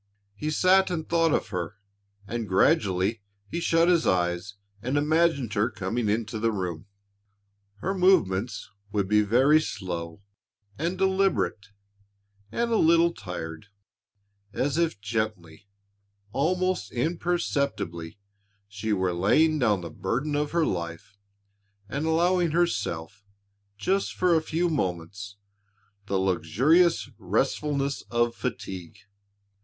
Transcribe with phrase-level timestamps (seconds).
[0.33, 1.75] He sat and thought of her
[2.25, 6.87] and gradually he shut his eyes and imagined her coming into the room.
[7.81, 10.23] Her movements would be very slow
[10.75, 11.67] and deliberate
[12.51, 13.67] and a little tired,
[14.53, 15.67] as if gently,
[16.31, 18.17] almost imperceptibly,
[18.67, 21.15] she were laying down the burden of her life
[21.87, 23.23] and allowing herself,
[23.77, 25.37] just for a few moments,
[26.07, 28.97] the luxurious restfulness of fatigue.